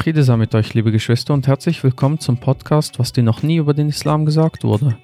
Friede 0.00 0.24
sei 0.24 0.38
mit 0.38 0.54
euch, 0.54 0.72
liebe 0.72 0.92
Geschwister, 0.92 1.34
und 1.34 1.46
herzlich 1.46 1.84
willkommen 1.84 2.18
zum 2.18 2.38
Podcast, 2.38 2.98
was 2.98 3.12
dir 3.12 3.22
noch 3.22 3.42
nie 3.42 3.56
über 3.56 3.74
den 3.74 3.90
Islam 3.90 4.24
gesagt 4.24 4.64
wurde. 4.64 4.96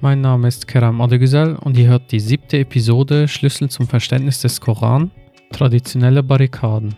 Mein 0.00 0.20
Name 0.20 0.46
ist 0.46 0.68
Keram 0.68 1.00
Adegüzel 1.00 1.56
und 1.56 1.76
ihr 1.76 1.88
hört 1.88 2.12
die 2.12 2.20
siebte 2.20 2.58
Episode 2.58 3.26
Schlüssel 3.26 3.68
zum 3.70 3.88
Verständnis 3.88 4.40
des 4.40 4.60
Koran, 4.60 5.10
traditionelle 5.50 6.22
Barrikaden. 6.22 6.94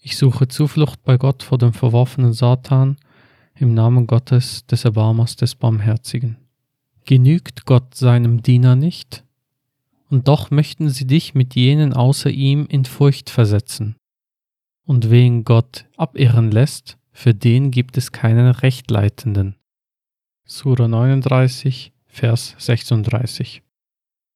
Ich 0.00 0.16
suche 0.16 0.48
Zuflucht 0.48 1.04
bei 1.04 1.16
Gott 1.16 1.44
vor 1.44 1.58
dem 1.58 1.72
verworfenen 1.72 2.32
Satan 2.32 2.96
im 3.54 3.72
Namen 3.72 4.08
Gottes 4.08 4.66
des 4.66 4.84
Erbarmers 4.84 5.36
des 5.36 5.54
Barmherzigen. 5.54 6.41
Genügt 7.04 7.66
Gott 7.66 7.96
seinem 7.96 8.42
Diener 8.42 8.76
nicht? 8.76 9.24
Und 10.08 10.28
doch 10.28 10.50
möchten 10.50 10.88
sie 10.88 11.06
dich 11.06 11.34
mit 11.34 11.56
jenen 11.56 11.94
außer 11.94 12.30
ihm 12.30 12.66
in 12.68 12.84
Furcht 12.84 13.28
versetzen. 13.28 13.96
Und 14.84 15.10
wen 15.10 15.42
Gott 15.42 15.86
abirren 15.96 16.52
lässt, 16.52 16.98
für 17.10 17.34
den 17.34 17.72
gibt 17.72 17.96
es 17.96 18.12
keinen 18.12 18.46
Rechtleitenden. 18.46 19.56
Sura 20.44 20.86
39, 20.86 21.92
Vers 22.06 22.54
36. 22.58 23.62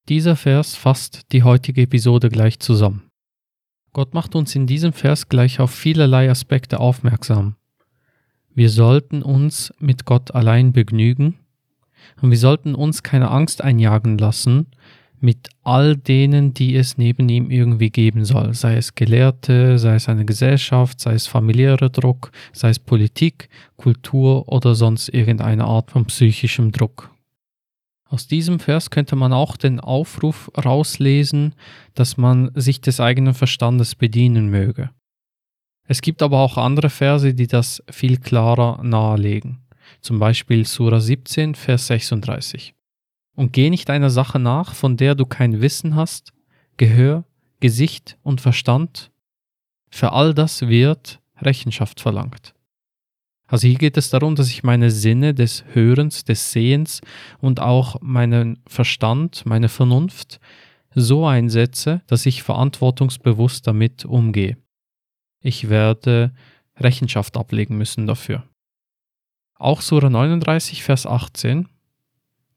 Dieser 0.08 0.34
Vers 0.34 0.74
fasst 0.74 1.32
die 1.32 1.42
heutige 1.44 1.82
Episode 1.82 2.30
gleich 2.30 2.58
zusammen. 2.58 3.08
Gott 3.92 4.12
macht 4.12 4.34
uns 4.34 4.54
in 4.56 4.66
diesem 4.66 4.92
Vers 4.92 5.28
gleich 5.28 5.60
auf 5.60 5.70
vielerlei 5.70 6.30
Aspekte 6.30 6.80
aufmerksam. 6.80 7.56
Wir 8.54 8.70
sollten 8.70 9.22
uns 9.22 9.72
mit 9.78 10.04
Gott 10.04 10.34
allein 10.34 10.72
begnügen 10.72 11.38
und 12.20 12.30
wir 12.30 12.38
sollten 12.38 12.74
uns 12.74 13.02
keine 13.02 13.30
Angst 13.30 13.62
einjagen 13.62 14.18
lassen 14.18 14.66
mit 15.20 15.48
all 15.62 15.96
denen, 15.96 16.54
die 16.54 16.76
es 16.76 16.98
neben 16.98 17.28
ihm 17.28 17.50
irgendwie 17.50 17.90
geben 17.90 18.24
soll, 18.24 18.54
sei 18.54 18.76
es 18.76 18.94
Gelehrte, 18.94 19.78
sei 19.78 19.94
es 19.94 20.08
eine 20.08 20.24
Gesellschaft, 20.24 21.00
sei 21.00 21.14
es 21.14 21.26
familiärer 21.26 21.88
Druck, 21.88 22.30
sei 22.52 22.70
es 22.70 22.78
Politik, 22.78 23.48
Kultur 23.76 24.48
oder 24.48 24.74
sonst 24.74 25.08
irgendeine 25.08 25.64
Art 25.64 25.90
von 25.90 26.04
psychischem 26.06 26.70
Druck. 26.70 27.10
Aus 28.08 28.28
diesem 28.28 28.60
Vers 28.60 28.90
könnte 28.90 29.16
man 29.16 29.32
auch 29.32 29.56
den 29.56 29.80
Aufruf 29.80 30.50
rauslesen, 30.56 31.54
dass 31.94 32.16
man 32.16 32.50
sich 32.54 32.80
des 32.80 33.00
eigenen 33.00 33.34
Verstandes 33.34 33.94
bedienen 33.94 34.48
möge. 34.48 34.90
Es 35.88 36.02
gibt 36.02 36.22
aber 36.22 36.38
auch 36.38 36.56
andere 36.56 36.90
Verse, 36.90 37.34
die 37.34 37.46
das 37.46 37.82
viel 37.90 38.18
klarer 38.18 38.82
nahelegen 38.82 39.65
zum 40.00 40.18
Beispiel 40.18 40.66
Sura 40.66 41.00
17, 41.00 41.54
Vers 41.54 41.86
36. 41.88 42.74
Und 43.34 43.52
geh 43.52 43.70
nicht 43.70 43.90
einer 43.90 44.10
Sache 44.10 44.38
nach, 44.38 44.74
von 44.74 44.96
der 44.96 45.14
du 45.14 45.26
kein 45.26 45.60
Wissen 45.60 45.94
hast, 45.94 46.32
Gehör, 46.76 47.24
Gesicht 47.60 48.18
und 48.22 48.40
Verstand. 48.40 49.10
Für 49.90 50.12
all 50.12 50.34
das 50.34 50.62
wird 50.68 51.20
Rechenschaft 51.40 52.00
verlangt. 52.00 52.54
Also 53.46 53.68
hier 53.68 53.78
geht 53.78 53.96
es 53.96 54.10
darum, 54.10 54.34
dass 54.34 54.48
ich 54.48 54.64
meine 54.64 54.90
Sinne 54.90 55.32
des 55.32 55.64
Hörens, 55.72 56.24
des 56.24 56.50
Sehens 56.50 57.00
und 57.38 57.60
auch 57.60 58.00
meinen 58.00 58.58
Verstand, 58.66 59.46
meine 59.46 59.68
Vernunft 59.68 60.40
so 60.94 61.26
einsetze, 61.26 62.02
dass 62.06 62.26
ich 62.26 62.42
verantwortungsbewusst 62.42 63.66
damit 63.66 64.04
umgehe. 64.04 64.56
Ich 65.40 65.68
werde 65.68 66.32
Rechenschaft 66.76 67.36
ablegen 67.36 67.76
müssen 67.76 68.06
dafür. 68.06 68.42
Auch 69.58 69.80
Sura 69.80 70.10
39, 70.10 70.82
Vers 70.82 71.06
18. 71.06 71.66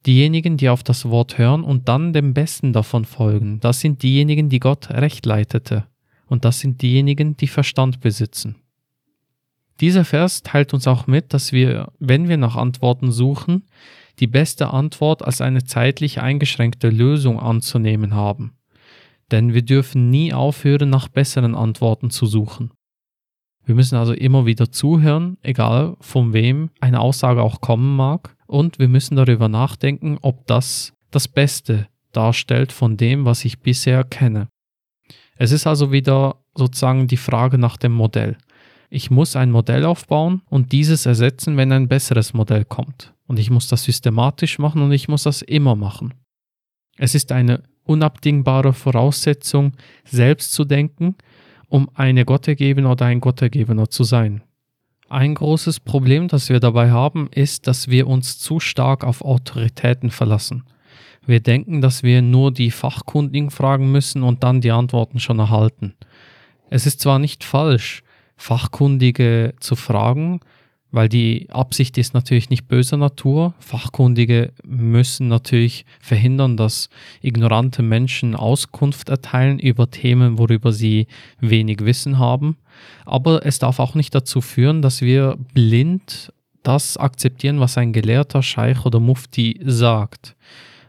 Diejenigen, 0.05 0.57
die 0.57 0.67
auf 0.67 0.83
das 0.83 1.05
Wort 1.05 1.37
hören 1.37 1.63
und 1.63 1.87
dann 1.87 2.11
dem 2.11 2.33
Besten 2.33 2.73
davon 2.73 3.05
folgen, 3.05 3.61
das 3.61 3.79
sind 3.79 4.03
diejenigen, 4.03 4.49
die 4.49 4.59
Gott 4.59 4.89
recht 4.89 5.25
leitete, 5.25 5.85
und 6.27 6.43
das 6.43 6.59
sind 6.59 6.81
diejenigen, 6.81 7.37
die 7.37 7.47
Verstand 7.47 8.01
besitzen. 8.01 8.55
Dieser 9.79 10.03
Vers 10.03 10.43
teilt 10.43 10.73
uns 10.73 10.87
auch 10.87 11.07
mit, 11.07 11.33
dass 11.33 11.53
wir, 11.53 11.93
wenn 11.99 12.27
wir 12.27 12.35
nach 12.35 12.57
Antworten 12.57 13.13
suchen, 13.13 13.63
die 14.19 14.27
beste 14.27 14.71
Antwort 14.71 15.23
als 15.23 15.39
eine 15.39 15.63
zeitlich 15.63 16.19
eingeschränkte 16.19 16.89
Lösung 16.89 17.39
anzunehmen 17.39 18.13
haben. 18.13 18.57
Denn 19.31 19.53
wir 19.53 19.61
dürfen 19.61 20.09
nie 20.09 20.33
aufhören, 20.33 20.89
nach 20.89 21.07
besseren 21.07 21.55
Antworten 21.55 22.09
zu 22.09 22.25
suchen. 22.25 22.71
Wir 23.69 23.75
müssen 23.75 23.97
also 23.97 24.13
immer 24.13 24.47
wieder 24.47 24.71
zuhören, 24.71 25.37
egal 25.43 25.95
von 26.01 26.33
wem 26.33 26.71
eine 26.79 26.99
Aussage 26.99 27.43
auch 27.43 27.61
kommen 27.61 27.95
mag. 27.95 28.35
Und 28.47 28.79
wir 28.79 28.87
müssen 28.87 29.15
darüber 29.15 29.47
nachdenken, 29.47 30.17
ob 30.23 30.47
das 30.47 30.93
das 31.11 31.27
Beste 31.27 31.87
darstellt 32.11 32.71
von 32.71 32.97
dem, 32.97 33.25
was 33.25 33.45
ich 33.45 33.59
bisher 33.59 34.03
kenne. 34.03 34.47
Es 35.37 35.51
ist 35.51 35.67
also 35.67 35.91
wieder 35.91 36.37
sozusagen 36.55 37.07
die 37.07 37.15
Frage 37.15 37.59
nach 37.59 37.77
dem 37.77 37.91
Modell. 37.91 38.37
Ich 38.89 39.11
muss 39.11 39.35
ein 39.35 39.51
Modell 39.51 39.85
aufbauen 39.85 40.41
und 40.49 40.71
dieses 40.71 41.05
ersetzen, 41.05 41.55
wenn 41.55 41.71
ein 41.71 41.87
besseres 41.87 42.33
Modell 42.33 42.65
kommt. 42.65 43.13
Und 43.27 43.37
ich 43.37 43.51
muss 43.51 43.67
das 43.67 43.83
systematisch 43.83 44.57
machen 44.57 44.81
und 44.81 44.91
ich 44.93 45.07
muss 45.07 45.21
das 45.21 45.43
immer 45.43 45.75
machen. 45.75 46.15
Es 46.97 47.13
ist 47.13 47.31
eine 47.31 47.61
unabdingbare 47.83 48.73
Voraussetzung, 48.73 49.73
selbst 50.05 50.53
zu 50.53 50.65
denken 50.65 51.17
um 51.69 51.89
eine 51.93 52.25
Gottergebener 52.25 52.91
oder 52.91 53.05
ein 53.05 53.21
Gottergebener 53.21 53.89
zu 53.89 54.03
sein. 54.03 54.41
Ein 55.07 55.35
großes 55.35 55.79
Problem, 55.79 56.27
das 56.27 56.49
wir 56.49 56.59
dabei 56.59 56.91
haben, 56.91 57.29
ist, 57.33 57.65
dass 57.67 57.87
wir 57.87 58.07
uns 58.07 58.37
zu 58.37 58.59
stark 58.59 59.03
auf 59.03 59.23
Autoritäten 59.23 60.11
verlassen. 60.11 60.65
Wir 61.25 61.39
denken, 61.39 61.81
dass 61.81 62.03
wir 62.03 62.21
nur 62.21 62.51
die 62.51 62.71
Fachkundigen 62.71 63.49
fragen 63.49 63.91
müssen 63.91 64.23
und 64.23 64.43
dann 64.43 64.61
die 64.61 64.71
Antworten 64.71 65.19
schon 65.19 65.39
erhalten. 65.39 65.95
Es 66.69 66.85
ist 66.85 66.99
zwar 66.99 67.19
nicht 67.19 67.43
falsch, 67.43 68.03
Fachkundige 68.35 69.53
zu 69.59 69.75
fragen, 69.75 70.39
weil 70.91 71.09
die 71.09 71.47
Absicht 71.51 71.97
ist 71.97 72.13
natürlich 72.13 72.49
nicht 72.49 72.67
böser 72.67 72.97
Natur. 72.97 73.53
Fachkundige 73.59 74.51
müssen 74.65 75.27
natürlich 75.27 75.85
verhindern, 75.99 76.57
dass 76.57 76.89
ignorante 77.21 77.81
Menschen 77.81 78.35
Auskunft 78.35 79.09
erteilen 79.09 79.59
über 79.59 79.91
Themen, 79.91 80.37
worüber 80.37 80.71
sie 80.71 81.07
wenig 81.39 81.85
Wissen 81.85 82.17
haben. 82.17 82.57
Aber 83.05 83.45
es 83.45 83.59
darf 83.59 83.79
auch 83.79 83.95
nicht 83.95 84.15
dazu 84.15 84.41
führen, 84.41 84.81
dass 84.81 85.01
wir 85.01 85.37
blind 85.53 86.33
das 86.63 86.97
akzeptieren, 86.97 87.59
was 87.59 87.77
ein 87.77 87.93
Gelehrter, 87.93 88.43
Scheich 88.43 88.85
oder 88.85 88.99
Mufti 88.99 89.59
sagt. 89.63 90.35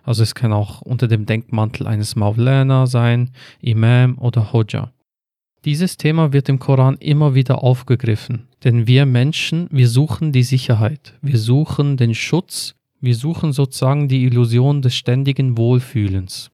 Also 0.03 0.22
es 0.22 0.34
kann 0.34 0.53
auch 0.53 0.81
unter 0.81 1.09
dem 1.09 1.27
Denkmantel 1.27 1.87
eines 1.87 2.16
Maulana 2.16 2.87
sein, 2.87 3.31
Imam 3.60 4.19
oder 4.19 4.53
Hodja. 4.53 4.93
Dieses 5.66 5.98
Thema 5.98 6.32
wird 6.32 6.48
im 6.48 6.59
Koran 6.59 6.97
immer 6.97 7.34
wieder 7.34 7.62
aufgegriffen, 7.62 8.48
denn 8.65 8.87
wir 8.87 9.04
Menschen, 9.04 9.69
wir 9.71 9.88
suchen 9.88 10.32
die 10.32 10.43
Sicherheit, 10.43 11.19
wir 11.21 11.37
suchen 11.37 11.98
den 11.98 12.15
Schutz, 12.15 12.76
wir 12.98 13.15
suchen 13.15 13.53
sozusagen 13.53 14.09
die 14.09 14.25
Illusion 14.25 14.81
des 14.81 14.94
ständigen 14.94 15.59
Wohlfühlens. 15.59 16.50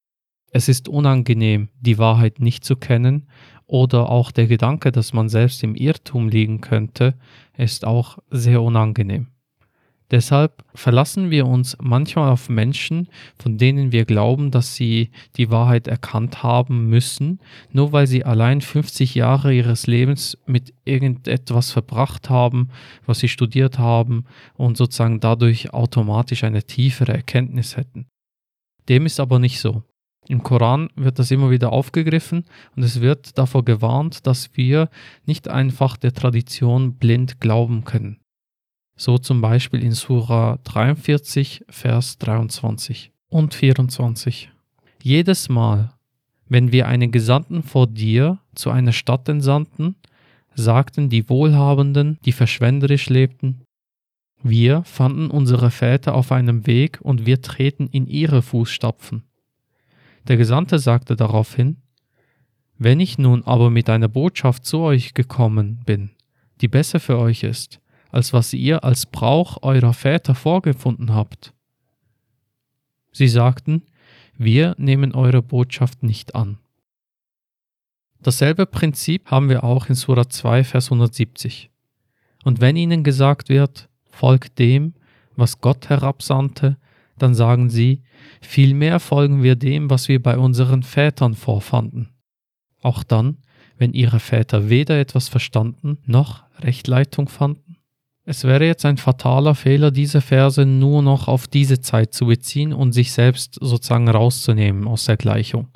Es 0.50 0.68
ist 0.68 0.88
unangenehm, 0.88 1.68
die 1.80 1.98
Wahrheit 1.98 2.40
nicht 2.40 2.64
zu 2.64 2.74
kennen, 2.74 3.28
oder 3.66 4.10
auch 4.10 4.32
der 4.32 4.48
Gedanke, 4.48 4.90
dass 4.90 5.12
man 5.12 5.28
selbst 5.28 5.62
im 5.62 5.76
Irrtum 5.76 6.28
liegen 6.28 6.60
könnte, 6.60 7.14
ist 7.56 7.84
auch 7.84 8.18
sehr 8.30 8.62
unangenehm. 8.62 9.28
Deshalb 10.12 10.64
verlassen 10.74 11.30
wir 11.30 11.46
uns 11.46 11.76
manchmal 11.80 12.30
auf 12.30 12.48
Menschen, 12.48 13.08
von 13.40 13.58
denen 13.58 13.90
wir 13.90 14.04
glauben, 14.04 14.52
dass 14.52 14.76
sie 14.76 15.10
die 15.36 15.50
Wahrheit 15.50 15.88
erkannt 15.88 16.44
haben 16.44 16.88
müssen, 16.88 17.40
nur 17.72 17.92
weil 17.92 18.06
sie 18.06 18.24
allein 18.24 18.60
50 18.60 19.16
Jahre 19.16 19.52
ihres 19.52 19.88
Lebens 19.88 20.38
mit 20.46 20.72
irgendetwas 20.84 21.72
verbracht 21.72 22.30
haben, 22.30 22.68
was 23.04 23.18
sie 23.18 23.28
studiert 23.28 23.78
haben 23.78 24.26
und 24.54 24.76
sozusagen 24.76 25.18
dadurch 25.18 25.74
automatisch 25.74 26.44
eine 26.44 26.62
tiefere 26.62 27.12
Erkenntnis 27.12 27.76
hätten. 27.76 28.06
Dem 28.88 29.06
ist 29.06 29.18
aber 29.18 29.40
nicht 29.40 29.58
so. 29.58 29.82
Im 30.28 30.42
Koran 30.42 30.88
wird 30.94 31.18
das 31.18 31.30
immer 31.32 31.50
wieder 31.50 31.72
aufgegriffen 31.72 32.44
und 32.76 32.82
es 32.82 33.00
wird 33.00 33.38
davor 33.38 33.64
gewarnt, 33.64 34.26
dass 34.26 34.56
wir 34.56 34.88
nicht 35.24 35.48
einfach 35.48 35.96
der 35.96 36.12
Tradition 36.12 36.94
blind 36.94 37.40
glauben 37.40 37.84
können. 37.84 38.20
So 38.96 39.18
zum 39.18 39.42
Beispiel 39.42 39.82
in 39.82 39.92
Surah 39.92 40.58
43, 40.64 41.64
Vers 41.68 42.16
23 42.16 43.12
und 43.28 43.52
24. 43.52 44.50
Jedes 45.02 45.50
Mal, 45.50 45.92
wenn 46.48 46.72
wir 46.72 46.88
einen 46.88 47.12
Gesandten 47.12 47.62
vor 47.62 47.86
dir 47.86 48.38
zu 48.54 48.70
einer 48.70 48.92
Stadt 48.92 49.28
entsandten, 49.28 49.96
sagten 50.54 51.10
die 51.10 51.28
Wohlhabenden, 51.28 52.18
die 52.24 52.32
verschwenderisch 52.32 53.10
lebten, 53.10 53.66
wir 54.42 54.82
fanden 54.84 55.30
unsere 55.30 55.70
Väter 55.70 56.14
auf 56.14 56.32
einem 56.32 56.66
Weg 56.66 56.98
und 57.02 57.26
wir 57.26 57.42
treten 57.42 57.88
in 57.88 58.06
ihre 58.06 58.40
Fußstapfen. 58.40 59.24
Der 60.28 60.38
Gesandte 60.38 60.78
sagte 60.78 61.16
daraufhin, 61.16 61.82
wenn 62.78 63.00
ich 63.00 63.18
nun 63.18 63.44
aber 63.44 63.70
mit 63.70 63.90
einer 63.90 64.08
Botschaft 64.08 64.64
zu 64.64 64.78
euch 64.78 65.12
gekommen 65.14 65.82
bin, 65.84 66.10
die 66.60 66.68
besser 66.68 67.00
für 67.00 67.18
euch 67.18 67.42
ist, 67.42 67.80
als 68.16 68.32
was 68.32 68.54
ihr 68.54 68.82
als 68.82 69.04
Brauch 69.04 69.62
eurer 69.62 69.92
Väter 69.92 70.34
vorgefunden 70.34 71.12
habt. 71.12 71.52
Sie 73.12 73.28
sagten, 73.28 73.82
wir 74.38 74.74
nehmen 74.78 75.14
eure 75.14 75.42
Botschaft 75.42 76.02
nicht 76.02 76.34
an. 76.34 76.56
Dasselbe 78.20 78.64
Prinzip 78.64 79.30
haben 79.30 79.50
wir 79.50 79.64
auch 79.64 79.90
in 79.90 79.94
Surah 79.94 80.30
2, 80.30 80.64
Vers 80.64 80.86
170. 80.86 81.70
Und 82.42 82.62
wenn 82.62 82.76
ihnen 82.76 83.04
gesagt 83.04 83.50
wird, 83.50 83.90
folgt 84.08 84.58
dem, 84.58 84.94
was 85.36 85.60
Gott 85.60 85.90
herabsandte, 85.90 86.78
dann 87.18 87.34
sagen 87.34 87.68
sie, 87.68 88.02
vielmehr 88.40 88.98
folgen 88.98 89.42
wir 89.42 89.56
dem, 89.56 89.90
was 89.90 90.08
wir 90.08 90.22
bei 90.22 90.38
unseren 90.38 90.82
Vätern 90.82 91.34
vorfanden. 91.34 92.08
Auch 92.80 93.02
dann, 93.02 93.36
wenn 93.76 93.92
ihre 93.92 94.20
Väter 94.20 94.70
weder 94.70 94.98
etwas 94.98 95.28
verstanden 95.28 95.98
noch 96.06 96.44
Rechtleitung 96.60 97.28
fanden? 97.28 97.65
Es 98.28 98.42
wäre 98.42 98.66
jetzt 98.66 98.84
ein 98.84 98.96
fataler 98.96 99.54
Fehler, 99.54 99.92
diese 99.92 100.20
Verse 100.20 100.66
nur 100.66 101.00
noch 101.00 101.28
auf 101.28 101.46
diese 101.46 101.80
Zeit 101.80 102.12
zu 102.12 102.26
beziehen 102.26 102.72
und 102.72 102.90
sich 102.90 103.12
selbst 103.12 103.56
sozusagen 103.60 104.08
rauszunehmen 104.08 104.88
aus 104.88 105.04
der 105.04 105.16
Gleichung. 105.16 105.68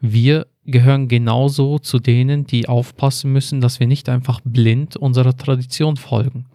Wir 0.00 0.46
gehören 0.64 1.08
genauso 1.08 1.78
zu 1.78 1.98
denen, 1.98 2.46
die 2.46 2.70
aufpassen 2.70 3.30
müssen, 3.34 3.60
dass 3.60 3.80
wir 3.80 3.86
nicht 3.86 4.08
einfach 4.08 4.40
blind 4.44 4.96
unserer 4.96 5.36
Tradition 5.36 5.98
folgen. 5.98 6.46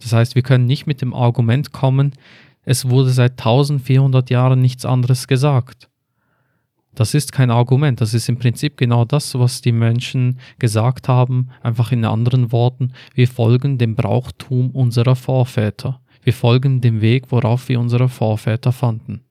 Das 0.00 0.12
heißt, 0.12 0.36
wir 0.36 0.42
können 0.42 0.66
nicht 0.66 0.86
mit 0.86 1.02
dem 1.02 1.14
Argument 1.14 1.72
kommen, 1.72 2.12
es 2.64 2.88
wurde 2.88 3.10
seit 3.10 3.32
1400 3.32 4.30
Jahren 4.30 4.60
nichts 4.60 4.84
anderes 4.84 5.26
gesagt. 5.26 5.88
Das 6.96 7.12
ist 7.12 7.30
kein 7.30 7.50
Argument, 7.50 8.00
das 8.00 8.14
ist 8.14 8.26
im 8.30 8.38
Prinzip 8.38 8.78
genau 8.78 9.04
das, 9.04 9.38
was 9.38 9.60
die 9.60 9.70
Menschen 9.70 10.40
gesagt 10.58 11.08
haben, 11.08 11.50
einfach 11.62 11.92
in 11.92 12.06
anderen 12.06 12.52
Worten, 12.52 12.92
wir 13.14 13.28
folgen 13.28 13.76
dem 13.76 13.94
Brauchtum 13.94 14.70
unserer 14.70 15.14
Vorväter. 15.14 16.00
Wir 16.22 16.32
folgen 16.32 16.80
dem 16.80 17.02
Weg, 17.02 17.30
worauf 17.30 17.68
wir 17.68 17.78
unsere 17.78 18.08
Vorväter 18.08 18.72
fanden. 18.72 19.25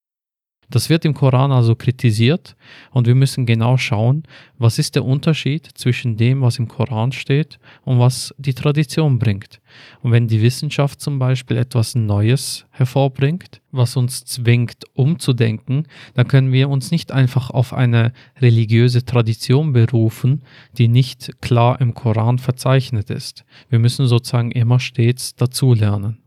Das 0.69 0.89
wird 0.89 1.05
im 1.05 1.13
Koran 1.13 1.51
also 1.51 1.75
kritisiert 1.75 2.55
und 2.91 3.07
wir 3.07 3.15
müssen 3.15 3.45
genau 3.45 3.77
schauen, 3.77 4.23
was 4.57 4.79
ist 4.79 4.95
der 4.95 5.05
Unterschied 5.05 5.69
zwischen 5.75 6.17
dem, 6.17 6.41
was 6.41 6.59
im 6.59 6.67
Koran 6.67 7.11
steht 7.11 7.59
und 7.83 7.99
was 7.99 8.33
die 8.37 8.53
Tradition 8.53 9.19
bringt. 9.19 9.59
Und 10.01 10.11
wenn 10.11 10.27
die 10.27 10.41
Wissenschaft 10.41 11.01
zum 11.01 11.19
Beispiel 11.19 11.57
etwas 11.57 11.95
Neues 11.95 12.65
hervorbringt, 12.71 13.61
was 13.71 13.95
uns 13.95 14.25
zwingt 14.25 14.85
umzudenken, 14.93 15.87
dann 16.13 16.27
können 16.27 16.51
wir 16.51 16.69
uns 16.69 16.91
nicht 16.91 17.11
einfach 17.11 17.49
auf 17.49 17.73
eine 17.73 18.13
religiöse 18.41 19.05
Tradition 19.05 19.73
berufen, 19.73 20.43
die 20.77 20.87
nicht 20.87 21.41
klar 21.41 21.79
im 21.81 21.93
Koran 21.93 22.39
verzeichnet 22.39 23.09
ist. 23.09 23.45
Wir 23.69 23.79
müssen 23.79 24.07
sozusagen 24.07 24.51
immer 24.51 24.79
stets 24.79 25.35
dazulernen. 25.35 26.24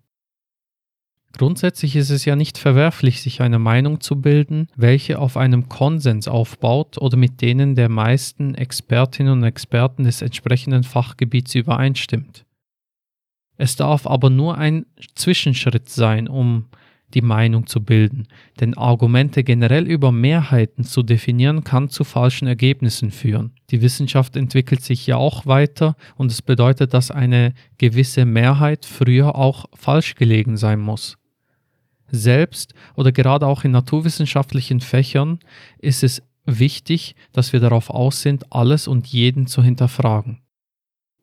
Grundsätzlich 1.39 1.95
ist 1.95 2.11
es 2.11 2.25
ja 2.25 2.35
nicht 2.35 2.59
verwerflich, 2.59 3.23
sich 3.23 3.41
eine 3.41 3.61
Meinung 3.61 4.01
zu 4.01 4.21
bilden, 4.21 4.67
welche 4.75 5.21
auf 5.21 5.37
einem 5.37 5.69
Konsens 5.69 6.27
aufbaut 6.27 6.99
oder 6.99 7.17
mit 7.17 7.41
denen 7.41 7.77
der 7.77 7.89
meisten 7.89 8.57
Expertinnen 8.57 9.35
und 9.35 9.45
Experten 9.45 10.03
des 10.03 10.21
entsprechenden 10.21 10.83
Fachgebiets 10.83 11.55
übereinstimmt. 11.55 12.45
Es 13.57 13.77
darf 13.77 14.09
aber 14.09 14.31
nur 14.31 14.59
ein 14.59 14.87
Zwischenschritt 15.15 15.89
sein, 15.89 16.27
um 16.27 16.67
die 17.15 17.23
Meinung 17.23 17.69
zu 17.69 17.85
bilden, 17.85 18.27
denn 18.59 18.77
Argumente 18.77 19.45
generell 19.45 19.87
über 19.87 20.11
Mehrheiten 20.11 20.83
zu 20.83 21.05
definieren 21.05 21.63
kann 21.63 21.89
zu 21.89 22.03
falschen 22.03 22.49
Ergebnissen 22.49 23.13
führen. 23.13 23.53
Die 23.71 23.81
Wissenschaft 23.81 24.37
entwickelt 24.37 24.83
sich 24.83 25.07
ja 25.07 25.17
auch 25.17 25.47
weiter 25.47 25.95
und 26.17 26.33
es 26.33 26.43
bedeutet, 26.43 26.95
dass 26.95 27.13
eine 27.13 27.55
gewisse 27.79 28.25
Mehrheit 28.25 28.85
früher 28.85 29.37
auch 29.37 29.67
falsch 29.75 30.17
gelegen 30.17 30.57
sein 30.57 30.81
muss 30.81 31.17
selbst 32.11 32.75
oder 32.95 33.13
gerade 33.13 33.47
auch 33.47 33.65
in 33.65 33.71
naturwissenschaftlichen 33.71 34.81
Fächern 34.81 35.39
ist 35.79 36.03
es 36.03 36.23
wichtig, 36.45 37.15
dass 37.33 37.53
wir 37.53 37.61
darauf 37.61 37.91
aus 37.91 38.23
sind, 38.23 38.53
alles 38.53 38.89
und 38.89 39.07
jeden 39.07 39.47
zu 39.47 39.63
hinterfragen. 39.63 40.41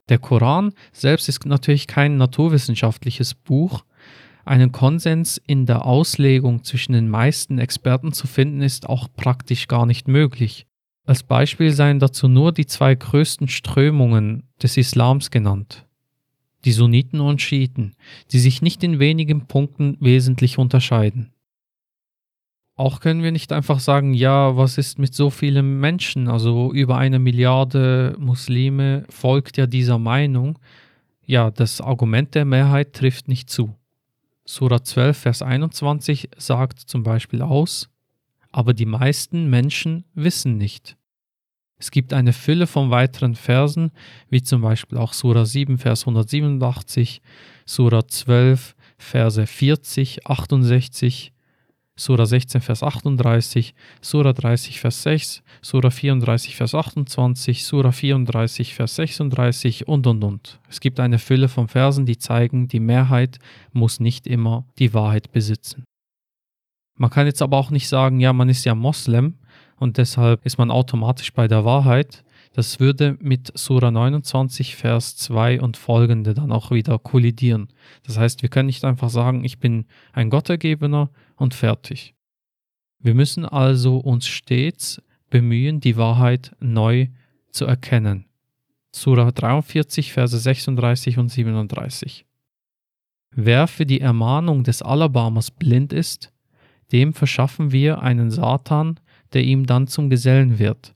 Der 0.09 0.19
Koran 0.19 0.73
selbst 0.91 1.27
ist 1.29 1.45
natürlich 1.45 1.87
kein 1.87 2.17
naturwissenschaftliches 2.17 3.33
Buch. 3.33 3.83
Einen 4.45 4.71
Konsens 4.71 5.41
in 5.47 5.65
der 5.65 5.85
Auslegung 5.85 6.63
zwischen 6.63 6.93
den 6.93 7.09
meisten 7.09 7.57
Experten 7.57 8.13
zu 8.13 8.27
finden, 8.27 8.61
ist 8.61 8.87
auch 8.87 9.07
praktisch 9.11 9.67
gar 9.67 9.87
nicht 9.87 10.07
möglich. 10.07 10.67
Als 11.07 11.23
Beispiel 11.23 11.71
seien 11.71 11.99
dazu 11.99 12.27
nur 12.27 12.51
die 12.51 12.67
zwei 12.67 12.93
größten 12.93 13.47
Strömungen 13.47 14.43
des 14.61 14.77
Islams 14.77 15.31
genannt 15.31 15.85
die 16.65 16.71
Sunniten 16.71 17.19
und 17.21 17.41
Schiiten, 17.41 17.93
die 18.31 18.39
sich 18.39 18.61
nicht 18.61 18.83
in 18.83 18.99
wenigen 18.99 19.47
Punkten 19.47 19.97
wesentlich 19.99 20.57
unterscheiden. 20.57 21.31
Auch 22.77 22.99
können 22.99 23.23
wir 23.23 23.31
nicht 23.31 23.53
einfach 23.53 23.79
sagen, 23.79 24.13
ja, 24.13 24.57
was 24.57 24.77
ist 24.77 24.99
mit 24.99 25.13
so 25.13 25.29
vielen 25.29 25.79
Menschen, 25.79 26.27
also 26.27 26.73
über 26.73 26.97
eine 26.97 27.19
Milliarde 27.19 28.15
Muslime 28.19 29.05
folgt 29.09 29.55
ja 29.55 29.65
dieser 29.65 29.97
Meinung. 29.97 30.59
Ja, 31.25 31.51
das 31.51 31.79
Argument 31.79 32.35
der 32.35 32.43
Mehrheit 32.43 32.91
trifft 32.91 33.29
nicht 33.29 33.49
zu. 33.49 33.73
Surah 34.43 34.83
12, 34.83 35.17
Vers 35.17 35.41
21 35.41 36.29
sagt 36.37 36.79
zum 36.79 37.03
Beispiel 37.03 37.41
aus, 37.41 37.89
aber 38.51 38.73
die 38.73 38.85
meisten 38.85 39.49
Menschen 39.49 40.03
wissen 40.13 40.57
nicht. 40.57 40.97
Es 41.77 41.91
gibt 41.91 42.13
eine 42.13 42.31
Fülle 42.33 42.67
von 42.67 42.89
weiteren 42.89 43.35
Versen, 43.35 43.91
wie 44.29 44.41
zum 44.41 44.61
Beispiel 44.61 44.97
auch 44.97 45.13
Sura 45.13 45.45
7, 45.45 45.77
Vers 45.77 46.03
187, 46.03 47.21
Sura 47.65 48.07
12, 48.07 48.75
Verse 48.97 49.45
40, 49.45 50.25
68, 50.25 51.33
Sura 51.97 52.25
16, 52.25 52.61
Vers 52.61 52.83
38, 52.83 53.73
Sura 54.01 54.33
30, 54.33 54.79
Vers 54.79 55.03
6, 55.03 55.43
Sura 55.61 55.89
34, 55.89 56.55
Vers 56.55 56.75
28, 56.75 57.65
Sura 57.65 57.91
34, 57.91 58.73
Vers 58.73 58.95
36 58.95 59.87
und 59.87 60.07
und 60.07 60.23
und. 60.23 60.59
Es 60.69 60.79
gibt 60.79 60.99
eine 60.99 61.19
Fülle 61.19 61.47
von 61.47 61.67
Versen, 61.67 62.05
die 62.05 62.17
zeigen, 62.17 62.67
die 62.67 62.81
Mehrheit 62.81 63.39
muss 63.71 63.99
nicht 63.99 64.27
immer 64.27 64.65
die 64.77 64.93
Wahrheit 64.93 65.31
besitzen. 65.31 65.85
Man 66.97 67.09
kann 67.09 67.27
jetzt 67.27 67.41
aber 67.41 67.57
auch 67.57 67.71
nicht 67.71 67.89
sagen, 67.89 68.19
ja, 68.19 68.31
man 68.31 68.49
ist 68.49 68.65
ja 68.65 68.75
Moslem, 68.75 69.35
und 69.77 69.97
deshalb 69.97 70.45
ist 70.45 70.57
man 70.57 70.71
automatisch 70.71 71.33
bei 71.33 71.47
der 71.47 71.65
Wahrheit. 71.65 72.23
Das 72.53 72.79
würde 72.79 73.17
mit 73.19 73.51
Sura 73.57 73.91
29, 73.91 74.75
Vers 74.75 75.17
2 75.17 75.59
und 75.59 75.75
folgende 75.75 76.33
dann 76.33 76.51
auch 76.51 76.71
wieder 76.71 76.97
kollidieren. 76.97 77.67
Das 78.03 78.17
heißt, 78.17 78.41
wir 78.41 78.49
können 78.49 78.67
nicht 78.67 78.85
einfach 78.85 79.09
sagen, 79.09 79.43
ich 79.43 79.59
bin 79.59 79.85
ein 80.13 80.29
Gottergebener 80.29 81.09
und 81.35 81.53
fertig. 81.53 82.15
Wir 82.99 83.13
müssen 83.13 83.45
also 83.45 83.97
uns 83.97 84.25
stets 84.25 85.01
bemühen, 85.29 85.81
die 85.81 85.97
Wahrheit 85.97 86.55
neu 86.59 87.07
zu 87.51 87.65
erkennen. 87.65 88.25
Sura 88.93 89.31
43, 89.31 90.13
Verse 90.13 90.37
36 90.37 91.17
und 91.17 91.29
37. 91.29 92.25
Wer 93.31 93.67
für 93.67 93.85
die 93.85 93.99
Ermahnung 93.99 94.63
des 94.63 94.81
Alabamas 94.81 95.51
blind 95.51 95.91
ist, 95.91 96.31
dem 96.93 97.13
verschaffen 97.13 97.73
wir 97.73 98.01
einen 98.01 98.31
Satan, 98.31 98.99
der 99.35 99.43
ihm 99.43 99.67
dann 99.67 99.85
zum 99.85 100.09
Gesellen 100.09 100.57
wird. 100.57 100.95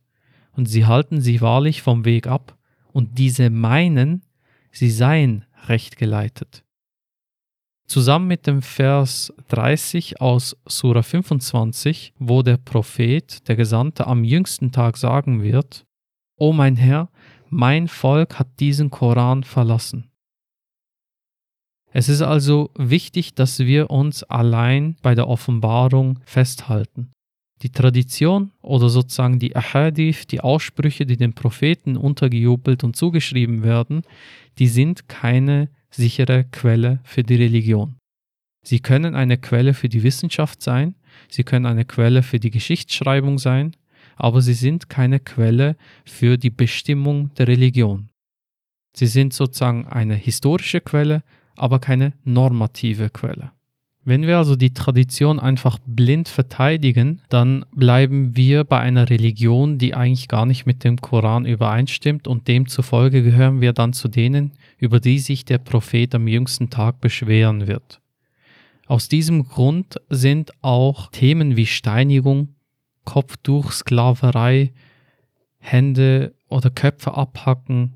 Und 0.53 0.65
sie 0.65 0.86
halten 0.86 1.22
sie 1.22 1.41
wahrlich 1.41 1.84
vom 1.84 2.05
Weg 2.05 2.25
ab, 2.25 2.58
und 2.91 3.19
diese 3.19 3.51
meinen, 3.51 4.24
sie 4.72 4.89
seien 4.89 5.46
recht 5.67 5.98
geleitet. 5.98 6.63
Zusammen 7.86 8.27
mit 8.27 8.48
dem 8.48 8.62
Vers 8.62 9.34
30 9.50 10.22
aus 10.22 10.58
Sura 10.65 11.01
25, 11.01 12.13
wo 12.17 12.41
der 12.41 12.58
Prophet, 12.58 13.48
der 13.48 13.55
Gesandte, 13.55 14.08
am 14.08 14.24
jüngsten 14.24 14.72
Tag 14.72 14.98
sagen 14.98 15.43
wird, 15.43 15.86
O 16.38 16.53
mein 16.53 16.75
Herr, 16.75 17.10
mein 17.50 17.88
Volk 17.88 18.39
hat 18.39 18.60
diesen 18.60 18.89
Koran 18.89 19.43
verlassen. 19.43 20.10
Es 21.91 22.08
ist 22.08 22.22
also 22.22 22.69
wichtig, 22.77 23.34
dass 23.34 23.60
wir 23.60 23.89
uns 23.89 24.24
allein 24.24 24.96
bei 25.01 25.15
der 25.15 25.27
Offenbarung 25.27 26.19
festhalten. 26.24 27.12
Die 27.62 27.72
Tradition 27.72 28.51
oder 28.62 28.89
sozusagen 28.89 29.39
die 29.39 29.56
Ahadith, 29.56 30.28
die 30.28 30.39
Aussprüche, 30.39 31.06
die 31.06 31.18
den 31.18 31.34
Propheten 31.34 31.98
untergejubelt 31.98 32.84
und 32.84 32.96
zugeschrieben 32.96 33.63
werden, 33.63 34.04
die 34.60 34.68
sind 34.68 35.10
keine 35.10 35.70
sichere 35.89 36.46
Quelle 36.46 37.00
für 37.04 37.24
die 37.24 37.36
Religion. 37.36 37.98
Sie 38.63 38.80
können 38.80 39.16
eine 39.16 39.38
Quelle 39.38 39.74
für 39.74 39.89
die 39.89 40.04
Wissenschaft 40.04 40.62
sein, 40.62 40.96
sie 41.30 41.44
können 41.44 41.66
eine 41.66 41.86
Quelle 41.86 42.24
für 42.24 42.39
die 42.39 42.51
Geschichtsschreibung 42.51 43.39
sein, 43.39 43.75
aber 44.16 44.42
sie 44.42 44.54
sind 44.54 44.89
keine 44.89 45.20
Quelle 45.20 45.75
für 46.06 46.38
die 46.38 46.50
Bestimmung 46.50 47.34
der 47.36 47.48
Religion. 47.48 48.10
Sie 48.96 49.08
sind 49.08 49.34
sozusagen 49.34 49.88
eine 49.88 50.16
historische 50.16 50.82
Quelle, 50.82 51.24
aber 51.56 51.80
keine 51.80 52.13
normative 52.24 53.10
Quelle. 53.10 53.51
Wenn 54.10 54.25
wir 54.25 54.39
also 54.39 54.56
die 54.56 54.74
Tradition 54.74 55.39
einfach 55.39 55.78
blind 55.86 56.30
verteidigen, 56.30 57.22
dann 57.30 57.63
bleiben 57.75 58.36
wir 58.36 58.63
bei 58.63 58.80
einer 58.80 59.08
Religion, 59.12 59.78
die 59.78 59.94
eigentlich 59.94 60.28
gar 60.28 60.48
nicht 60.48 60.66
mit 60.66 60.84
dem 60.84 60.98
Koran 60.98 61.46
übereinstimmt 61.46 62.28
und 62.28 62.48
demzufolge 62.48 63.22
gehören 63.22 63.62
wir 63.62 63.72
dann 63.72 63.94
zu 63.94 64.08
denen, 64.08 64.54
über 64.80 65.00
die 65.00 65.20
sich 65.20 65.46
der 65.46 65.60
Prophet 65.60 66.16
am 66.16 66.28
jüngsten 66.28 66.72
Tag 66.72 67.01
beschweren 67.01 67.68
wird. 67.68 68.01
Aus 68.88 69.10
diesem 69.10 69.48
Grund 69.48 70.01
sind 70.10 70.54
auch 70.63 71.12
Themen 71.12 71.56
wie 71.56 71.68
Steinigung, 71.68 72.56
Kopftuch, 73.06 73.72
Sklaverei, 73.72 74.74
Hände 75.60 76.34
oder 76.48 76.72
Köpfe 76.72 77.13
abhacken, 77.13 77.94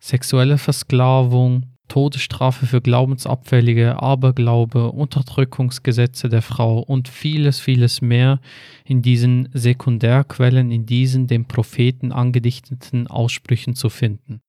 sexuelle 0.00 0.58
Versklavung, 0.58 1.62
Todesstrafe 1.88 2.66
für 2.66 2.80
Glaubensabfällige, 2.80 4.02
Aberglaube, 4.02 4.92
Unterdrückungsgesetze 4.92 6.28
der 6.28 6.42
Frau 6.42 6.78
und 6.80 7.08
vieles, 7.08 7.60
vieles 7.60 8.00
mehr 8.00 8.40
in 8.84 9.02
diesen 9.02 9.48
Sekundärquellen, 9.52 10.70
in 10.70 10.86
diesen 10.86 11.26
dem 11.26 11.46
Propheten 11.46 12.12
angedichteten 12.12 13.06
Aussprüchen 13.06 13.74
zu 13.74 13.88
finden. 13.88 14.40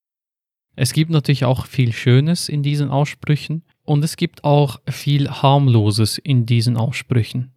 Es 0.75 0.93
gibt 0.93 1.09
natürlich 1.09 1.45
auch 1.45 1.65
viel 1.65 1.91
Schönes 1.91 2.49
in 2.49 2.61
diesen 2.61 2.89
Aussprüchen 2.89 3.63
und 3.83 4.03
es 4.03 4.15
gibt 4.15 4.43
auch 4.43 4.79
viel 4.87 5.29
Harmloses 5.29 6.19
in 6.19 6.45
diesen 6.45 6.77
Aussprüchen. 6.77 7.56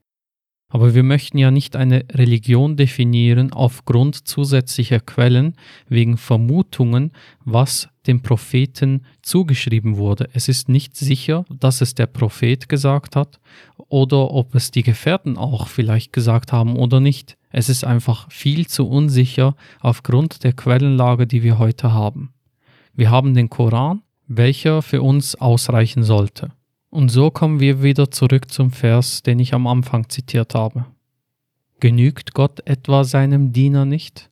Aber 0.71 0.95
wir 0.95 1.03
möchten 1.03 1.37
ja 1.37 1.51
nicht 1.51 1.75
eine 1.75 2.05
Religion 2.13 2.77
definieren 2.77 3.53
aufgrund 3.53 4.27
zusätzlicher 4.27 5.01
Quellen 5.01 5.55
wegen 5.89 6.17
Vermutungen, 6.17 7.11
was 7.45 7.89
dem 8.07 8.23
Propheten 8.23 9.05
zugeschrieben 9.21 9.97
wurde. 9.97 10.31
Es 10.33 10.49
ist 10.49 10.69
nicht 10.69 10.97
sicher, 10.97 11.45
dass 11.51 11.81
es 11.81 11.95
der 11.95 12.07
Prophet 12.07 12.69
gesagt 12.69 13.17
hat 13.17 13.41
oder 13.77 14.31
ob 14.31 14.55
es 14.55 14.71
die 14.71 14.85
Gefährten 14.85 15.37
auch 15.37 15.67
vielleicht 15.67 16.13
gesagt 16.13 16.53
haben 16.53 16.77
oder 16.77 17.01
nicht. 17.01 17.37
Es 17.51 17.69
ist 17.69 17.85
einfach 17.85 18.31
viel 18.31 18.69
zu 18.69 18.89
unsicher 18.89 19.57
aufgrund 19.81 20.45
der 20.45 20.53
Quellenlage, 20.53 21.27
die 21.27 21.43
wir 21.43 21.59
heute 21.59 21.93
haben. 21.93 22.33
Wir 22.95 23.11
haben 23.11 23.35
den 23.35 23.51
Koran, 23.51 24.03
welcher 24.29 24.83
für 24.83 25.03
uns 25.03 25.35
ausreichen 25.35 26.05
sollte. 26.05 26.53
Und 26.91 27.09
so 27.09 27.31
kommen 27.31 27.61
wir 27.61 27.83
wieder 27.83 28.11
zurück 28.11 28.51
zum 28.51 28.73
Vers, 28.73 29.23
den 29.23 29.39
ich 29.39 29.55
am 29.55 29.67
Anfang 29.69 30.09
zitiert 30.09 30.55
habe. 30.55 30.87
Genügt 31.79 32.35
Gott 32.35 32.61
etwa 32.67 33.05
seinem 33.05 33.53
Diener 33.53 33.85
nicht? 33.85 34.29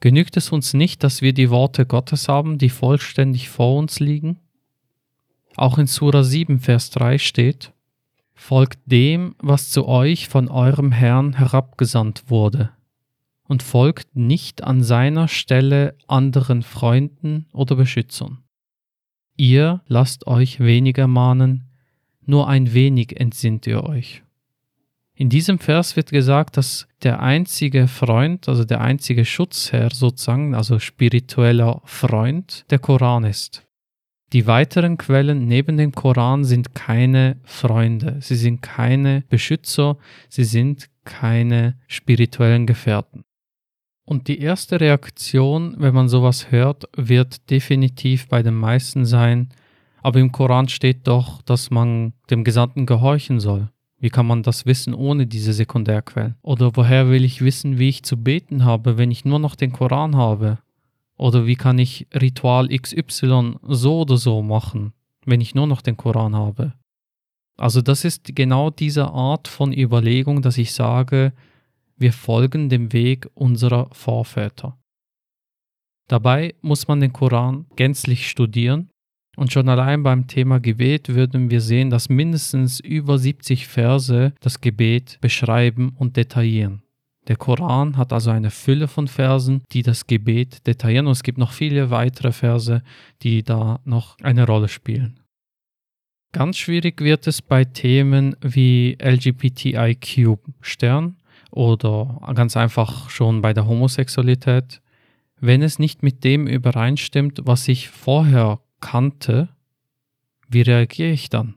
Genügt 0.00 0.36
es 0.36 0.52
uns 0.52 0.74
nicht, 0.74 1.02
dass 1.02 1.22
wir 1.22 1.32
die 1.32 1.50
Worte 1.50 1.86
Gottes 1.86 2.28
haben, 2.28 2.58
die 2.58 2.68
vollständig 2.68 3.48
vor 3.48 3.78
uns 3.78 3.98
liegen? 3.98 4.38
Auch 5.56 5.78
in 5.78 5.86
Sura 5.86 6.22
7, 6.22 6.60
Vers 6.60 6.90
3 6.90 7.18
steht, 7.18 7.72
Folgt 8.34 8.78
dem, 8.84 9.34
was 9.38 9.70
zu 9.70 9.88
euch 9.88 10.28
von 10.28 10.48
eurem 10.48 10.92
Herrn 10.92 11.32
herabgesandt 11.32 12.24
wurde, 12.28 12.70
und 13.48 13.62
folgt 13.62 14.14
nicht 14.14 14.62
an 14.62 14.82
seiner 14.82 15.26
Stelle 15.26 15.96
anderen 16.06 16.62
Freunden 16.62 17.46
oder 17.54 17.76
Beschützern. 17.76 18.45
Ihr 19.36 19.82
lasst 19.86 20.26
euch 20.26 20.60
weniger 20.60 21.06
mahnen, 21.06 21.64
nur 22.24 22.48
ein 22.48 22.72
wenig 22.72 23.20
entsinnt 23.20 23.66
ihr 23.66 23.84
euch. 23.84 24.22
In 25.14 25.28
diesem 25.30 25.58
Vers 25.58 25.96
wird 25.96 26.10
gesagt, 26.10 26.56
dass 26.56 26.86
der 27.02 27.20
einzige 27.20 27.88
Freund, 27.88 28.48
also 28.48 28.64
der 28.64 28.80
einzige 28.80 29.24
Schutzherr 29.24 29.90
sozusagen, 29.90 30.54
also 30.54 30.78
spiritueller 30.78 31.80
Freund, 31.84 32.64
der 32.70 32.78
Koran 32.78 33.24
ist. 33.24 33.66
Die 34.32 34.46
weiteren 34.46 34.98
Quellen 34.98 35.46
neben 35.46 35.76
dem 35.76 35.92
Koran 35.92 36.44
sind 36.44 36.74
keine 36.74 37.38
Freunde, 37.44 38.16
sie 38.20 38.34
sind 38.34 38.60
keine 38.60 39.22
Beschützer, 39.28 39.96
sie 40.28 40.44
sind 40.44 40.88
keine 41.04 41.78
spirituellen 41.86 42.66
Gefährten. 42.66 43.25
Und 44.06 44.28
die 44.28 44.38
erste 44.38 44.80
Reaktion, 44.80 45.74
wenn 45.78 45.92
man 45.92 46.08
sowas 46.08 46.52
hört, 46.52 46.84
wird 46.96 47.50
definitiv 47.50 48.28
bei 48.28 48.42
den 48.42 48.54
meisten 48.54 49.04
sein, 49.04 49.48
aber 50.00 50.20
im 50.20 50.30
Koran 50.30 50.68
steht 50.68 51.08
doch, 51.08 51.42
dass 51.42 51.70
man 51.70 52.12
dem 52.30 52.44
Gesandten 52.44 52.86
gehorchen 52.86 53.40
soll. 53.40 53.68
Wie 53.98 54.10
kann 54.10 54.26
man 54.26 54.44
das 54.44 54.64
wissen 54.64 54.94
ohne 54.94 55.26
diese 55.26 55.52
Sekundärquellen? 55.52 56.36
Oder 56.42 56.76
woher 56.76 57.10
will 57.10 57.24
ich 57.24 57.42
wissen, 57.42 57.78
wie 57.78 57.88
ich 57.88 58.04
zu 58.04 58.16
beten 58.16 58.64
habe, 58.64 58.96
wenn 58.96 59.10
ich 59.10 59.24
nur 59.24 59.40
noch 59.40 59.56
den 59.56 59.72
Koran 59.72 60.14
habe? 60.14 60.58
Oder 61.16 61.46
wie 61.46 61.56
kann 61.56 61.78
ich 61.78 62.06
Ritual 62.14 62.68
XY 62.68 63.56
so 63.62 64.02
oder 64.02 64.18
so 64.18 64.40
machen, 64.40 64.92
wenn 65.24 65.40
ich 65.40 65.56
nur 65.56 65.66
noch 65.66 65.82
den 65.82 65.96
Koran 65.96 66.36
habe? 66.36 66.74
Also 67.56 67.82
das 67.82 68.04
ist 68.04 68.36
genau 68.36 68.70
diese 68.70 69.10
Art 69.10 69.48
von 69.48 69.72
Überlegung, 69.72 70.42
dass 70.42 70.58
ich 70.58 70.72
sage, 70.72 71.32
wir 71.96 72.12
folgen 72.12 72.68
dem 72.68 72.92
Weg 72.92 73.28
unserer 73.34 73.88
Vorväter. 73.92 74.78
Dabei 76.08 76.54
muss 76.60 76.86
man 76.86 77.00
den 77.00 77.12
Koran 77.12 77.66
gänzlich 77.74 78.28
studieren 78.28 78.90
und 79.36 79.52
schon 79.52 79.68
allein 79.68 80.02
beim 80.02 80.26
Thema 80.26 80.60
Gebet 80.60 81.08
würden 81.08 81.50
wir 81.50 81.60
sehen, 81.60 81.90
dass 81.90 82.08
mindestens 82.08 82.80
über 82.80 83.18
70 83.18 83.66
Verse 83.66 84.32
das 84.40 84.60
Gebet 84.60 85.18
beschreiben 85.20 85.90
und 85.96 86.16
detaillieren. 86.16 86.82
Der 87.28 87.36
Koran 87.36 87.96
hat 87.96 88.12
also 88.12 88.30
eine 88.30 88.50
Fülle 88.50 88.86
von 88.86 89.08
Versen, 89.08 89.64
die 89.72 89.82
das 89.82 90.06
Gebet 90.06 90.66
detaillieren 90.66 91.06
und 91.06 91.12
es 91.12 91.24
gibt 91.24 91.38
noch 91.38 91.52
viele 91.52 91.90
weitere 91.90 92.32
Verse, 92.32 92.82
die 93.22 93.42
da 93.42 93.80
noch 93.84 94.16
eine 94.22 94.46
Rolle 94.46 94.68
spielen. 94.68 95.20
Ganz 96.32 96.56
schwierig 96.56 97.00
wird 97.00 97.26
es 97.26 97.42
bei 97.42 97.64
Themen 97.64 98.36
wie 98.40 98.96
LGBTIQ 99.02 100.38
Stern 100.60 101.16
oder 101.56 102.20
ganz 102.34 102.54
einfach 102.54 103.08
schon 103.08 103.40
bei 103.40 103.54
der 103.54 103.66
Homosexualität, 103.66 104.82
wenn 105.40 105.62
es 105.62 105.78
nicht 105.78 106.02
mit 106.02 106.22
dem 106.22 106.46
übereinstimmt, 106.46 107.40
was 107.44 107.66
ich 107.66 107.88
vorher 107.88 108.60
kannte, 108.80 109.48
wie 110.50 110.60
reagiere 110.60 111.12
ich 111.12 111.30
dann? 111.30 111.54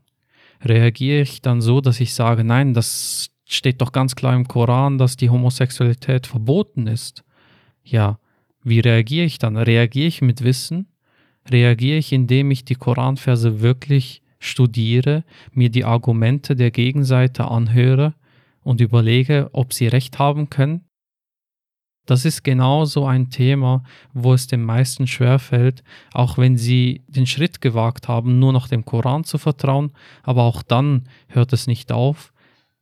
Reagiere 0.64 1.22
ich 1.22 1.42
dann 1.42 1.60
so, 1.60 1.82
dass 1.82 2.00
ich 2.00 2.14
sage, 2.14 2.46
nein, 2.46 2.74
das 2.74 3.32
steht 3.46 3.82
doch 3.82 3.92
ganz 3.92 4.16
klar 4.16 4.36
im 4.36 4.48
Koran, 4.48 4.98
dass 4.98 5.18
die 5.18 5.30
Homosexualität 5.30 6.28
verboten 6.28 6.88
ist? 6.88 7.26
Ja, 7.84 8.20
wie 8.64 8.80
reagiere 8.80 9.26
ich 9.26 9.38
dann? 9.38 9.58
Reagiere 9.58 10.08
ich 10.08 10.22
mit 10.22 10.46
Wissen? 10.46 10.88
Reagiere 11.50 11.98
ich, 11.98 12.14
indem 12.14 12.52
ich 12.52 12.64
die 12.64 12.76
Koranverse 12.76 13.60
wirklich 13.60 14.22
studiere, 14.40 15.26
mir 15.52 15.70
die 15.70 15.84
Argumente 15.84 16.56
der 16.56 16.72
Gegenseite 16.72 17.52
anhöre 17.52 18.14
und 18.70 18.82
überlege, 18.82 19.50
ob 19.52 19.74
sie 19.74 19.88
recht 19.88 20.20
haben 20.20 20.52
können. 20.52 20.86
Das 22.06 22.24
ist 22.24 22.44
genau 22.44 22.86
so 22.86 23.08
ein 23.08 23.32
Thema, 23.32 23.82
wo 24.14 24.32
es 24.32 24.46
den 24.46 24.62
meisten 24.62 25.08
schwerfällt, 25.08 25.84
auch 26.14 26.38
wenn 26.38 26.56
sie 26.56 27.02
den 27.08 27.26
Schritt 27.26 27.62
gewagt 27.62 28.08
haben, 28.08 28.38
nur 28.38 28.54
noch 28.54 28.68
dem 28.68 28.86
Koran 28.86 29.24
zu 29.24 29.40
vertrauen, 29.40 29.90
aber 30.22 30.44
auch 30.44 30.62
dann 30.62 31.10
hört 31.30 31.52
es 31.52 31.66
nicht 31.66 31.92
auf. 31.92 32.32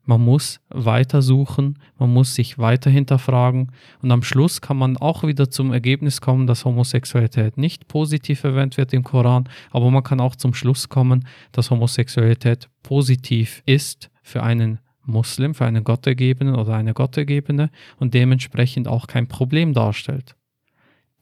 Man 0.03 0.19
muss 0.19 0.59
weiter 0.67 1.21
suchen, 1.21 1.79
man 1.97 2.11
muss 2.11 2.35
sich 2.35 2.57
weiter 2.57 2.89
hinterfragen 2.89 3.71
und 4.01 4.11
am 4.11 4.23
Schluss 4.23 4.59
kann 4.59 4.75
man 4.75 4.97
auch 4.97 5.23
wieder 5.23 5.49
zum 5.49 5.71
Ergebnis 5.71 6.19
kommen, 6.19 6.47
dass 6.47 6.65
Homosexualität 6.65 7.57
nicht 7.57 7.87
positiv 7.87 8.43
erwähnt 8.43 8.75
wird 8.75 8.91
im 8.91 9.05
Koran, 9.05 9.47
aber 9.71 9.89
man 9.89 10.03
kann 10.03 10.19
auch 10.19 10.35
zum 10.35 10.53
Schluss 10.53 10.89
kommen, 10.89 11.25
dass 11.53 11.71
Homosexualität 11.71 12.67
positiv 12.83 13.63
ist 13.65 14.09
für 14.21 14.43
einen 14.43 14.79
Muslim, 15.07 15.55
für 15.55 15.65
einen 15.65 15.83
Gottergebenen 15.83 16.55
oder 16.55 16.75
eine 16.75 16.93
Gottergebene 16.93 17.69
und 17.97 18.13
dementsprechend 18.13 18.87
auch 18.87 19.07
kein 19.07 19.27
Problem 19.27 19.73
darstellt. 19.73 20.35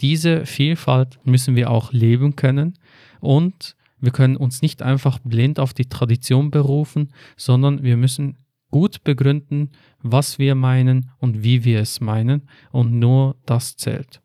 Diese 0.01 0.45
Vielfalt 0.45 1.19
müssen 1.23 1.55
wir 1.55 1.71
auch 1.71 1.93
leben 1.93 2.35
können 2.35 2.77
und 3.21 3.75
wir 3.99 4.11
können 4.11 4.35
uns 4.35 4.61
nicht 4.61 4.81
einfach 4.81 5.19
blind 5.19 5.59
auf 5.59 5.73
die 5.73 5.87
Tradition 5.87 6.51
berufen, 6.51 7.13
sondern 7.37 7.83
wir 7.83 7.95
müssen 7.95 8.37
gut 8.71 9.03
begründen, 9.03 9.71
was 10.01 10.37
wir 10.37 10.53
meinen 10.53 11.11
und 11.19 11.43
wie 11.43 11.63
wir 11.63 11.79
es 11.79 12.01
meinen 12.01 12.49
und 12.71 12.99
nur 12.99 13.37
das 13.45 13.77
zählt. 13.77 14.21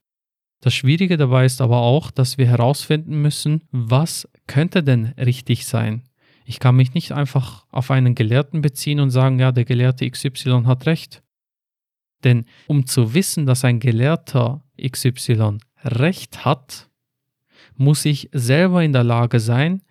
Das 0.61 0.75
Schwierige 0.75 1.17
dabei 1.17 1.47
ist 1.47 1.63
aber 1.63 1.79
auch, 1.79 2.11
dass 2.11 2.37
wir 2.37 2.47
herausfinden 2.47 3.23
müssen, 3.23 3.63
was 3.71 4.29
könnte 4.47 4.83
denn 4.83 5.15
richtig 5.17 5.67
sein? 5.67 6.03
Ich 6.51 6.59
kann 6.59 6.75
mich 6.75 6.95
nicht 6.95 7.13
einfach 7.13 7.65
auf 7.71 7.93
einen 7.93 8.17
Gelehrten 8.17 8.61
beziehen 8.61 8.99
und 8.99 9.11
sagen, 9.11 9.39
ja, 9.39 9.53
der 9.53 9.65
Gelehrte 9.65 10.11
XY 10.11 10.65
hat 10.67 10.85
recht. 10.85 11.23
Denn 12.25 12.45
um 12.67 12.87
zu 12.87 13.15
wissen, 13.15 13.47
dass 13.47 13.65
ein 13.65 13.79
Gelehrter 13.79 14.61
XY 14.77 15.59
recht 15.85 16.45
hat, 16.45 16.91
muss 17.77 18.05
ich 18.05 18.31
selber 18.33 18.83
in 18.83 18.93
der 18.93 19.05
Lage 19.05 19.39
sein, 19.39 19.83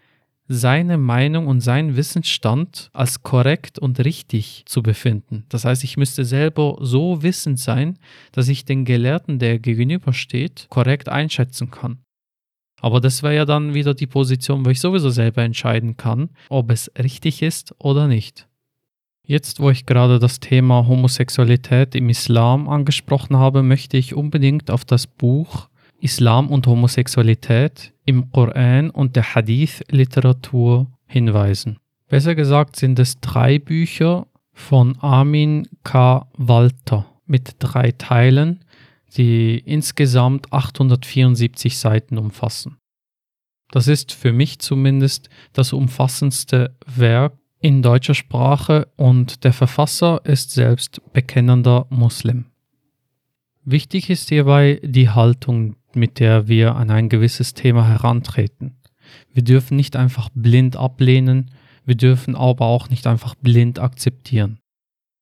seine 0.50 0.98
Meinung 0.98 1.48
und 1.48 1.62
seinen 1.62 1.96
Wissensstand 1.96 2.90
als 2.92 3.24
korrekt 3.24 3.80
und 3.80 4.04
richtig 4.04 4.64
zu 4.66 4.84
befinden. 4.84 5.46
Das 5.48 5.64
heißt, 5.64 5.86
ich 5.86 5.96
müsste 5.96 6.26
selber 6.26 6.78
so 6.82 7.24
wissend 7.24 7.58
sein, 7.58 7.98
dass 8.34 8.50
ich 8.50 8.66
den 8.66 8.84
Gelehrten, 8.84 9.40
der 9.40 9.60
gegenübersteht, 9.60 10.68
korrekt 10.70 11.08
einschätzen 11.08 11.72
kann. 11.72 12.00
Aber 12.82 13.02
das 13.02 13.24
wäre 13.24 13.36
ja 13.36 13.46
dann 13.46 13.74
wieder 13.74 13.94
die 13.94 14.08
Position, 14.08 14.66
wo 14.66 14.70
ich 14.70 14.80
sowieso 14.80 15.10
selber 15.10 15.44
entscheiden 15.44 15.98
kann, 15.98 16.30
ob 16.50 16.72
es 16.72 16.92
richtig 16.98 17.42
ist 17.42 17.76
oder 17.80 18.08
nicht. 18.08 18.48
Jetzt, 19.26 19.60
wo 19.60 19.70
ich 19.70 19.86
gerade 19.86 20.18
das 20.18 20.40
Thema 20.40 20.88
Homosexualität 20.88 21.94
im 21.94 22.10
Islam 22.10 22.68
angesprochen 22.68 23.38
habe, 23.38 23.62
möchte 23.62 23.96
ich 23.98 24.16
unbedingt 24.16 24.72
auf 24.72 24.86
das 24.86 25.06
Buch 25.06 25.70
Islam 26.02 26.48
und 26.48 26.66
Homosexualität 26.66 27.94
im 28.06 28.32
Koran 28.32 28.90
und 28.90 29.16
der 29.16 29.36
Hadith-Literatur 29.36 30.88
hinweisen. 31.06 31.78
Besser 32.08 32.34
gesagt 32.34 32.76
sind 32.76 32.98
es 32.98 33.20
drei 33.20 33.60
Bücher 33.60 34.26
von 34.52 34.98
Armin 35.00 35.68
K. 35.84 36.28
Walter 36.36 37.06
mit 37.28 37.58
drei 37.60 37.92
Teilen, 37.92 38.66
die 39.18 39.58
insgesamt 39.60 40.52
874 40.52 41.78
Seiten 41.78 42.18
umfassen. 42.18 42.78
Das 43.72 43.88
ist 43.88 44.14
für 44.14 44.34
mich 44.34 44.60
zumindest 44.60 45.30
das 45.54 45.74
umfassendste 45.74 46.76
Werk 46.86 47.34
in 47.62 47.82
deutscher 47.82 48.16
Sprache 48.16 48.88
und 48.96 49.44
der 49.44 49.54
Verfasser 49.54 50.22
ist 50.24 50.52
selbst 50.52 51.02
bekennender 51.14 51.86
Muslim. 51.90 52.46
Wichtig 53.66 54.10
ist 54.10 54.30
hierbei 54.30 54.80
die 54.84 55.10
Haltung, 55.10 55.76
mit 55.94 56.20
der 56.20 56.48
wir 56.48 56.76
an 56.76 56.90
ein 56.90 57.10
gewisses 57.10 57.54
Thema 57.54 57.88
herantreten. 57.88 58.78
Wir 59.34 59.44
dürfen 59.44 59.76
nicht 59.76 59.96
einfach 59.96 60.30
blind 60.34 60.76
ablehnen, 60.76 61.52
wir 61.86 61.96
dürfen 61.96 62.36
aber 62.36 62.66
auch 62.66 62.90
nicht 62.90 63.06
einfach 63.08 63.36
blind 63.36 63.80
akzeptieren. 63.80 64.60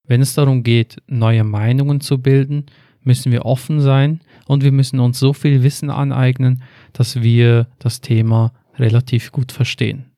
Wenn 0.06 0.22
es 0.22 0.34
darum 0.34 0.62
geht, 0.62 0.96
neue 1.06 1.44
Meinungen 1.44 2.00
zu 2.00 2.18
bilden, 2.18 2.66
müssen 3.08 3.32
wir 3.32 3.46
offen 3.46 3.80
sein 3.80 4.20
und 4.46 4.62
wir 4.62 4.70
müssen 4.70 5.00
uns 5.00 5.18
so 5.18 5.32
viel 5.32 5.62
Wissen 5.62 5.90
aneignen, 5.90 6.62
dass 6.92 7.22
wir 7.22 7.66
das 7.78 8.00
Thema 8.02 8.52
relativ 8.76 9.32
gut 9.32 9.50
verstehen. 9.50 10.12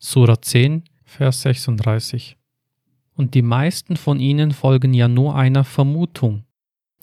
Surah 0.00 0.42
10, 0.42 0.82
Vers 1.04 1.42
36. 1.42 2.36
Und 3.14 3.34
die 3.34 3.42
meisten 3.42 3.96
von 3.96 4.18
ihnen 4.18 4.50
folgen 4.50 4.92
ja 4.92 5.06
nur 5.08 5.36
einer 5.36 5.64
Vermutung. 5.64 6.44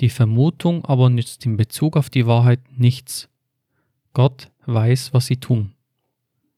Die 0.02 0.10
Vermutung 0.10 0.84
aber 0.86 1.10
nützt 1.10 1.46
in 1.46 1.56
Bezug 1.58 1.96
auf 1.96 2.10
die 2.10 2.28
Wahrheit 2.28 2.60
nichts. 2.76 3.30
Gott 4.14 4.52
weiß, 4.66 5.14
was 5.14 5.28
sie 5.28 5.38
tun. 5.38 5.72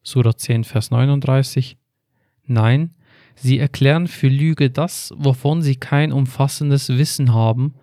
Surah 0.02 0.36
10, 0.36 0.64
Vers 0.64 0.90
39. 0.90 1.78
Nein, 2.46 2.96
sie 3.36 3.60
erklären 3.60 4.08
für 4.08 4.28
Lüge 4.28 4.72
das, 4.72 5.14
wovon 5.16 5.62
sie 5.62 5.76
kein 5.76 6.12
umfassendes 6.12 6.90
Wissen 6.90 7.34
haben 7.34 7.76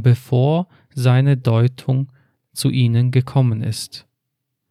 bevor 0.00 0.68
seine 0.94 1.36
Deutung 1.36 2.10
zu 2.54 2.70
ihnen 2.70 3.10
gekommen 3.10 3.62
ist. 3.62 4.06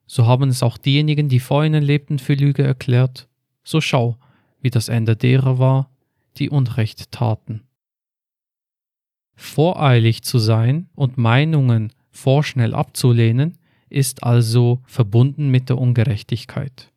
So 0.08 0.26
haben 0.26 0.50
es 0.50 0.64
auch 0.64 0.78
diejenigen, 0.80 1.30
die 1.30 1.40
vor 1.40 1.64
ihnen 1.64 1.84
lebten, 1.84 2.18
für 2.18 2.34
Lüge 2.34 2.64
erklärt. 2.64 3.28
So 3.64 3.80
schau, 3.80 4.18
wie 4.62 4.72
das 4.72 4.90
Ende 4.90 5.16
derer 5.16 5.60
war, 5.60 5.92
die 6.38 6.50
Unrecht 6.50 7.12
taten. 7.12 7.62
Voreilig 9.36 10.24
zu 10.24 10.40
sein 10.40 10.90
und 10.96 11.18
Meinungen 11.18 11.94
vorschnell 12.10 12.74
abzulehnen, 12.74 13.58
ist 13.90 14.24
also 14.24 14.80
verbunden 14.86 15.50
mit 15.50 15.70
der 15.70 15.78
Ungerechtigkeit. 15.78 16.92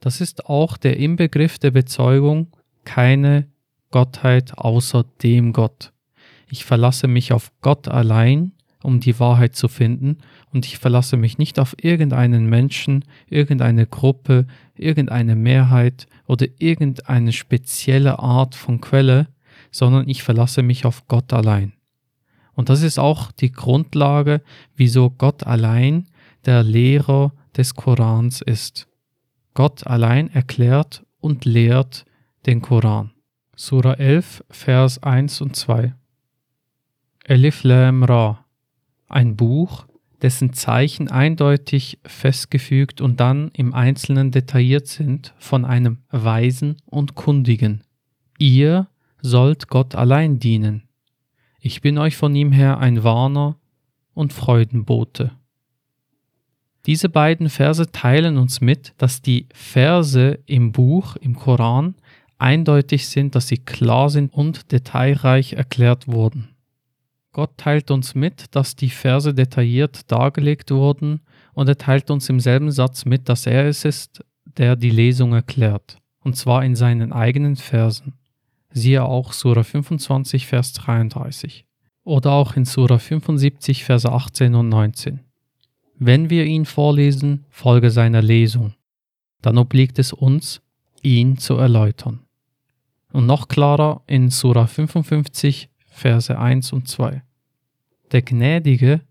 Das 0.00 0.20
ist 0.20 0.46
auch 0.46 0.76
der 0.76 0.96
Inbegriff 0.96 1.58
der 1.58 1.70
Bezeugung 1.70 2.48
keine 2.84 3.46
Gottheit 3.90 4.56
außer 4.56 5.04
dem 5.22 5.52
Gott. 5.52 5.92
Ich 6.52 6.66
verlasse 6.66 7.08
mich 7.08 7.32
auf 7.32 7.50
Gott 7.62 7.88
allein, 7.88 8.52
um 8.82 9.00
die 9.00 9.18
Wahrheit 9.18 9.56
zu 9.56 9.68
finden, 9.68 10.18
und 10.52 10.66
ich 10.66 10.76
verlasse 10.76 11.16
mich 11.16 11.38
nicht 11.38 11.58
auf 11.58 11.74
irgendeinen 11.82 12.44
Menschen, 12.44 13.06
irgendeine 13.26 13.86
Gruppe, 13.86 14.46
irgendeine 14.74 15.34
Mehrheit 15.34 16.06
oder 16.26 16.44
irgendeine 16.58 17.32
spezielle 17.32 18.18
Art 18.18 18.54
von 18.54 18.82
Quelle, 18.82 19.28
sondern 19.70 20.06
ich 20.10 20.22
verlasse 20.22 20.62
mich 20.62 20.84
auf 20.84 21.08
Gott 21.08 21.32
allein. 21.32 21.72
Und 22.52 22.68
das 22.68 22.82
ist 22.82 22.98
auch 22.98 23.32
die 23.32 23.50
Grundlage, 23.50 24.42
wieso 24.76 25.08
Gott 25.08 25.46
allein 25.46 26.06
der 26.44 26.62
Lehrer 26.62 27.32
des 27.56 27.74
Korans 27.76 28.42
ist. 28.42 28.88
Gott 29.54 29.86
allein 29.86 30.28
erklärt 30.28 31.02
und 31.18 31.46
lehrt 31.46 32.04
den 32.44 32.60
Koran. 32.60 33.12
Surah 33.56 33.94
11, 33.94 34.44
Vers 34.50 35.02
1 35.02 35.40
und 35.40 35.56
2. 35.56 35.94
Elif 37.24 37.62
Lam 37.62 38.02
Ra. 38.02 38.44
Ein 39.08 39.36
Buch, 39.36 39.86
dessen 40.22 40.54
Zeichen 40.54 41.08
eindeutig 41.08 42.00
festgefügt 42.04 43.00
und 43.00 43.20
dann 43.20 43.52
im 43.54 43.74
Einzelnen 43.74 44.32
detailliert 44.32 44.88
sind 44.88 45.32
von 45.38 45.64
einem 45.64 45.98
Weisen 46.10 46.78
und 46.84 47.14
Kundigen. 47.14 47.84
Ihr 48.38 48.88
sollt 49.20 49.68
Gott 49.68 49.94
allein 49.94 50.40
dienen. 50.40 50.88
Ich 51.60 51.80
bin 51.80 51.96
euch 51.96 52.16
von 52.16 52.34
ihm 52.34 52.50
her 52.50 52.78
ein 52.78 53.04
Warner 53.04 53.56
und 54.14 54.32
Freudenbote. 54.32 55.30
Diese 56.86 57.08
beiden 57.08 57.50
Verse 57.50 57.92
teilen 57.92 58.36
uns 58.36 58.60
mit, 58.60 58.94
dass 58.98 59.22
die 59.22 59.46
Verse 59.54 60.40
im 60.46 60.72
Buch, 60.72 61.14
im 61.14 61.36
Koran, 61.36 61.94
eindeutig 62.38 63.06
sind, 63.06 63.36
dass 63.36 63.46
sie 63.46 63.58
klar 63.58 64.10
sind 64.10 64.32
und 64.32 64.72
detailreich 64.72 65.52
erklärt 65.52 66.08
wurden. 66.08 66.51
Gott 67.32 67.56
teilt 67.56 67.90
uns 67.90 68.14
mit, 68.14 68.54
dass 68.54 68.76
die 68.76 68.90
Verse 68.90 69.32
detailliert 69.32 70.10
dargelegt 70.12 70.70
wurden 70.70 71.22
und 71.54 71.68
er 71.68 71.78
teilt 71.78 72.10
uns 72.10 72.28
im 72.28 72.40
selben 72.40 72.70
Satz 72.70 73.04
mit, 73.04 73.28
dass 73.28 73.46
er 73.46 73.66
es 73.66 73.84
ist, 73.84 74.22
der 74.44 74.76
die 74.76 74.90
Lesung 74.90 75.32
erklärt, 75.32 75.98
und 76.20 76.36
zwar 76.36 76.62
in 76.64 76.76
seinen 76.76 77.12
eigenen 77.12 77.56
Versen. 77.56 78.14
Siehe 78.70 79.04
auch 79.04 79.32
Sura 79.32 79.62
25, 79.62 80.46
Vers 80.46 80.72
33 80.74 81.64
oder 82.04 82.32
auch 82.32 82.56
in 82.56 82.64
Sura 82.64 82.98
75, 82.98 83.84
Vers 83.84 84.06
18 84.06 84.54
und 84.54 84.68
19. 84.68 85.20
Wenn 85.98 86.30
wir 86.30 86.44
ihn 86.44 86.64
vorlesen, 86.64 87.44
folge 87.48 87.90
seiner 87.90 88.22
Lesung, 88.22 88.74
dann 89.40 89.58
obliegt 89.58 89.98
es 89.98 90.12
uns, 90.12 90.62
ihn 91.02 91.38
zu 91.38 91.54
erläutern. 91.54 92.20
Und 93.12 93.26
noch 93.26 93.48
klarer 93.48 94.02
in 94.06 94.30
Sura 94.30 94.66
55, 94.66 95.68
Verse 95.92 96.36
1 96.36 96.72
und 96.72 96.88
2. 96.88 97.22
Der 98.10 98.22
Gnädige 98.22 99.02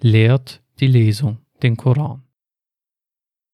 lehrt 0.00 0.62
die 0.78 0.86
Lesung, 0.86 1.38
den 1.62 1.76
Koran. 1.76 2.22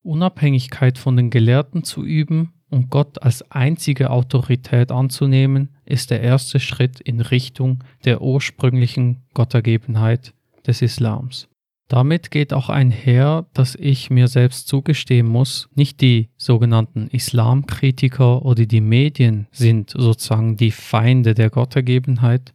Unabhängigkeit 0.02 0.98
von 0.98 1.16
den 1.16 1.30
Gelehrten 1.30 1.84
zu 1.84 2.04
üben 2.04 2.52
und 2.68 2.90
Gott 2.90 3.22
als 3.22 3.50
einzige 3.50 4.10
Autorität 4.10 4.90
anzunehmen, 4.90 5.76
ist 5.84 6.10
der 6.10 6.20
erste 6.20 6.60
Schritt 6.60 7.00
in 7.00 7.20
Richtung 7.20 7.84
der 8.04 8.20
ursprünglichen 8.20 9.22
Gottergebenheit 9.34 10.34
des 10.66 10.82
Islams. 10.82 11.48
Damit 11.88 12.30
geht 12.30 12.52
auch 12.52 12.68
einher, 12.68 13.46
dass 13.54 13.74
ich 13.74 14.10
mir 14.10 14.28
selbst 14.28 14.68
zugestehen 14.68 15.26
muss, 15.26 15.70
nicht 15.74 16.02
die 16.02 16.28
sogenannten 16.36 17.08
Islamkritiker 17.08 18.44
oder 18.44 18.66
die 18.66 18.82
Medien 18.82 19.46
sind 19.52 19.94
sozusagen 19.96 20.58
die 20.58 20.70
Feinde 20.70 21.32
der 21.32 21.48
Gottergebenheit, 21.48 22.52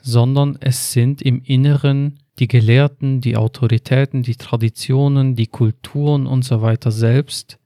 sondern 0.00 0.56
es 0.60 0.92
sind 0.92 1.20
im 1.22 1.42
Inneren 1.42 2.20
die 2.38 2.46
Gelehrten, 2.46 3.20
die 3.20 3.36
Autoritäten, 3.36 4.22
die 4.22 4.36
Traditionen, 4.36 5.34
die 5.34 5.48
Kulturen 5.48 6.28
und 6.28 6.44
so 6.44 6.62
weiter 6.62 6.92
selbst, 6.92 7.58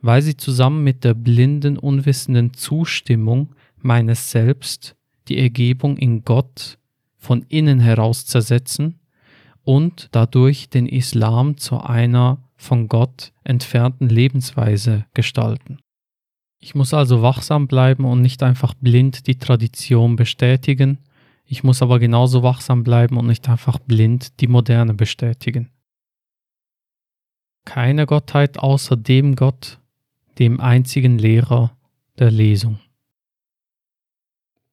weil 0.00 0.20
sie 0.20 0.36
zusammen 0.36 0.82
mit 0.82 1.04
der 1.04 1.14
blinden, 1.14 1.78
unwissenden 1.78 2.54
Zustimmung 2.54 3.54
meines 3.80 4.32
Selbst 4.32 4.96
die 5.28 5.38
Ergebung 5.38 5.96
in 5.96 6.24
Gott 6.24 6.78
von 7.16 7.44
innen 7.48 7.78
heraus 7.78 8.26
zersetzen 8.26 8.98
und 9.66 10.08
dadurch 10.12 10.70
den 10.70 10.86
Islam 10.86 11.56
zu 11.56 11.80
einer 11.80 12.38
von 12.56 12.86
Gott 12.86 13.32
entfernten 13.42 14.08
Lebensweise 14.08 15.06
gestalten. 15.12 15.78
Ich 16.60 16.76
muss 16.76 16.94
also 16.94 17.20
wachsam 17.20 17.66
bleiben 17.66 18.04
und 18.04 18.22
nicht 18.22 18.44
einfach 18.44 18.74
blind 18.74 19.26
die 19.26 19.38
Tradition 19.38 20.14
bestätigen, 20.14 20.98
ich 21.44 21.64
muss 21.64 21.82
aber 21.82 21.98
genauso 21.98 22.42
wachsam 22.42 22.84
bleiben 22.84 23.16
und 23.16 23.26
nicht 23.26 23.48
einfach 23.48 23.78
blind 23.78 24.40
die 24.40 24.48
Moderne 24.48 24.94
bestätigen. 24.94 25.70
Keine 27.64 28.06
Gottheit 28.06 28.58
außer 28.58 28.96
dem 28.96 29.34
Gott, 29.34 29.80
dem 30.38 30.60
einzigen 30.60 31.18
Lehrer 31.18 31.76
der 32.18 32.30
Lesung. 32.30 32.78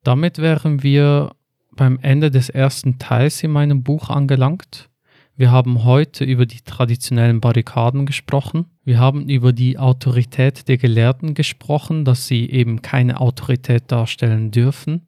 Damit 0.04 0.38
wären 0.38 0.84
wir 0.84 1.36
beim 1.76 2.00
Ende 2.02 2.32
des 2.32 2.50
ersten 2.50 3.00
Teils 3.00 3.44
in 3.44 3.52
meinem 3.52 3.84
Buch 3.84 4.10
angelangt. 4.10 4.90
Wir 5.36 5.52
haben 5.52 5.84
heute 5.84 6.26
über 6.26 6.46
die 6.46 6.62
traditionellen 6.62 7.42
Barrikaden 7.42 8.06
gesprochen. 8.06 8.66
Wir 8.84 9.00
haben 9.00 9.30
über 9.30 9.52
die 9.52 9.80
Autorität 9.80 10.68
der 10.68 10.78
Gelehrten 10.78 11.34
gesprochen, 11.34 12.06
dass 12.06 12.28
sie 12.28 12.50
eben 12.50 12.84
keine 12.84 13.20
Autorität 13.20 13.92
darstellen 13.92 14.52
dürfen. 14.52 15.08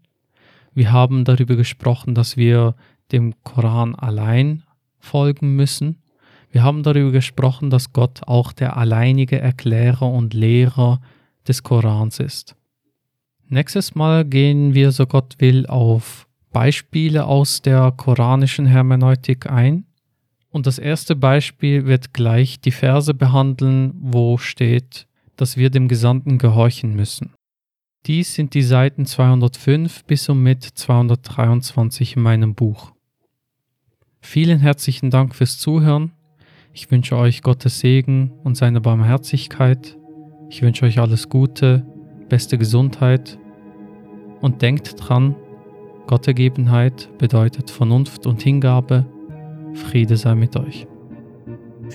Wir 0.74 0.92
haben 0.92 1.26
darüber 1.26 1.56
gesprochen, 1.56 2.16
dass 2.16 2.38
wir 2.38 2.76
dem 3.12 3.36
Koran 3.44 3.94
allein 3.94 4.64
folgen 5.00 5.56
müssen. 5.56 6.02
Wir 6.50 6.64
haben 6.64 6.84
darüber 6.84 7.12
gesprochen, 7.12 7.70
dass 7.70 7.94
Gott 7.94 8.22
auch 8.26 8.52
der 8.52 8.78
alleinige 8.78 9.40
Erklärer 9.40 10.10
und 10.10 10.34
Lehrer 10.34 11.02
des 11.48 11.62
Korans 11.62 12.20
ist. 12.20 12.56
Nächstes 13.48 13.94
Mal 13.94 14.26
gehen 14.26 14.74
wir, 14.74 14.92
so 14.92 15.06
Gott 15.06 15.36
will, 15.38 15.68
auf 15.68 16.25
Beispiele 16.56 17.26
aus 17.26 17.62
der 17.62 17.92
koranischen 17.92 18.66
Hermeneutik 18.66 19.52
ein. 19.52 19.84
Und 20.52 20.68
das 20.68 20.80
erste 20.80 21.14
Beispiel 21.14 21.86
wird 21.86 22.14
gleich 22.14 22.62
die 22.62 22.72
Verse 22.72 23.14
behandeln, 23.14 23.92
wo 24.00 24.38
steht, 24.38 25.06
dass 25.36 25.58
wir 25.58 25.70
dem 25.70 25.90
Gesandten 25.90 26.38
gehorchen 26.38 26.96
müssen. 26.96 27.34
Dies 28.06 28.36
sind 28.36 28.54
die 28.54 28.62
Seiten 28.62 29.06
205 29.06 30.06
bis 30.06 30.30
und 30.30 30.44
mit 30.44 30.64
223 30.64 32.16
in 32.16 32.22
meinem 32.22 32.56
Buch. 32.56 32.94
Vielen 34.22 34.60
herzlichen 34.60 35.10
Dank 35.10 35.36
fürs 35.36 35.58
Zuhören. 35.58 36.14
Ich 36.72 36.90
wünsche 36.90 37.18
euch 37.18 37.42
Gottes 37.42 37.82
Segen 37.82 38.32
und 38.46 38.56
seine 38.56 38.80
Barmherzigkeit. 38.80 39.98
Ich 40.50 40.62
wünsche 40.62 40.86
euch 40.86 41.00
alles 41.00 41.28
Gute, 41.28 41.86
beste 42.30 42.58
Gesundheit 42.58 43.38
und 44.40 44.62
denkt 44.62 44.96
dran, 44.98 45.36
Gottergebenheit 46.08 47.10
bedeutet 47.18 47.70
Vernunft 47.70 48.28
und 48.28 48.42
Hingabe. 48.42 49.06
Friede 49.74 50.18
sei 50.18 50.36
mit 50.36 50.56
euch. 50.56 50.88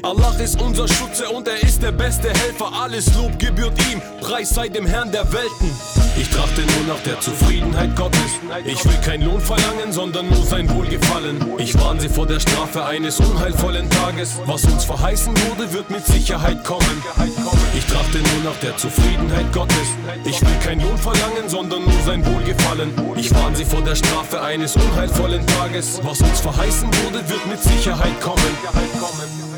Allah 0.02 0.34
ist 0.42 0.60
unser 0.60 0.88
Schutze 0.88 1.28
und 1.28 1.46
er 1.46 1.62
ist 1.62 1.82
der 1.82 1.92
beste 1.92 2.28
Helfer. 2.28 2.70
Alles 2.72 3.14
Lob 3.14 3.38
gebührt 3.38 3.74
ihm, 3.92 4.00
Preis 4.20 4.50
sei 4.50 4.68
dem 4.68 4.86
Herrn 4.86 5.12
der 5.12 5.30
Welten. 5.32 5.70
Ich 6.16 6.28
trachte 6.30 6.62
nur 6.62 6.94
nach 6.94 7.02
der 7.02 7.20
Zufriedenheit 7.20 7.94
Gottes. 7.96 8.38
Ich 8.64 8.84
will 8.84 8.98
kein 9.04 9.22
Lohn 9.22 9.40
verlangen, 9.40 9.92
sondern 9.92 10.28
nur 10.28 10.44
sein 10.44 10.68
Wohlgefallen. 10.70 11.36
Ich 11.58 11.78
warne 11.78 12.00
sie 12.00 12.08
vor 12.08 12.26
der 12.26 12.40
Strafe 12.40 12.84
eines 12.84 13.20
unheilvollen 13.20 13.88
Tages. 13.90 14.38
Was 14.46 14.64
uns 14.64 14.84
verheißen 14.84 15.34
wurde, 15.48 15.72
wird 15.72 15.90
mit 15.90 16.06
Sicherheit 16.06 16.64
kommen. 16.64 17.02
Ich 17.76 17.84
trachte 17.86 18.18
nur 18.18 18.52
nach 18.52 18.58
der 18.60 18.76
Zufriedenheit 18.76 19.52
Gottes. 19.52 19.88
Ich 20.24 20.40
will 20.40 20.58
kein 20.64 20.80
Lohn 20.80 20.98
verlangen, 20.98 21.48
sondern 21.48 21.82
nur 21.84 22.02
sein 22.04 22.24
Wohlgefallen. 22.24 22.92
Ich 23.16 23.34
warne 23.34 23.56
sie 23.56 23.64
vor 23.64 23.82
der 23.82 23.96
Strafe 23.96 24.40
eines 24.40 24.76
unheilvollen 24.76 25.46
Tages. 25.46 26.00
Was 26.02 26.20
uns 26.20 26.40
verheißen 26.40 26.88
wurde, 27.04 27.28
wird 27.28 27.46
mit 27.46 27.62
Sicherheit 27.62 28.20
kommen. 28.20 29.49